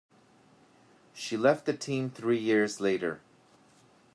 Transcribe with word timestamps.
She 1.13 1.37
left 1.37 1.67
the 1.67 1.77
team 1.77 2.09
three 2.09 2.39
years 2.39 2.79
later. 2.81 3.21